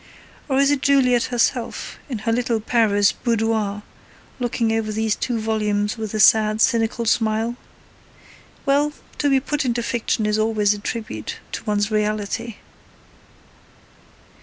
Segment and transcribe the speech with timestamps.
[0.49, 3.83] Or is it Juliet herself, in her little Paris boudoir,
[4.39, 7.55] looking over these two volumes with a sad, cynical smile?
[8.65, 12.55] Well, to be put into fiction is always a tribute to one's reality.